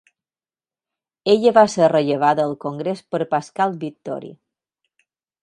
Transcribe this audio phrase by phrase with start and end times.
[1.33, 4.35] Ella va ser rellevada al Congrés per Pascal Vittori.